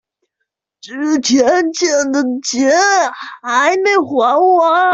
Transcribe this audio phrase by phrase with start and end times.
[0.81, 1.43] 之前
[1.73, 2.71] 欠的錢
[3.43, 4.81] 還沒還完